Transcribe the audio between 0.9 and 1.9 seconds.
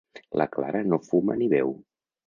no fuma ni beu.